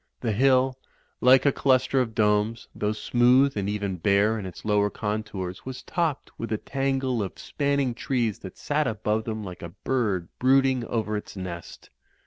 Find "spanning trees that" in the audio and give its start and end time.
7.37-8.57